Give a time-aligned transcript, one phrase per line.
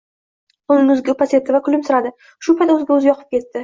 [0.71, 2.15] soʻng yuziga upa sepdi va kulimsiradi–
[2.47, 3.57] shu payt oʻziga oʻzi yoqib ketdi.